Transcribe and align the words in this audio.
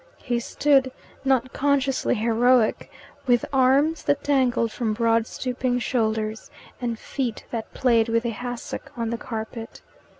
He 0.23 0.39
stood, 0.39 0.91
not 1.23 1.53
consciously 1.53 2.15
heroic, 2.15 2.89
with 3.27 3.45
arms 3.53 4.01
that 4.05 4.23
dangled 4.23 4.71
from 4.71 4.93
broad 4.95 5.27
stooping 5.27 5.77
shoulders, 5.77 6.49
and 6.81 6.97
feet 6.97 7.45
that 7.51 7.71
played 7.75 8.09
with 8.09 8.25
a 8.25 8.29
hassock 8.31 8.91
on 8.97 9.11
the 9.11 9.17
carpet. 9.19 9.81